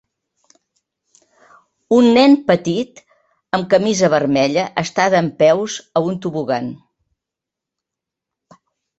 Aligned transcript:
Un 1.97 2.07
nen 2.13 2.31
petit 2.47 3.01
amb 3.57 3.67
camisa 3.73 4.09
vermella 4.13 4.63
està 4.83 5.05
dempeus 5.15 5.75
a 6.01 6.03
un 6.07 6.17
tobogan. 6.25 6.71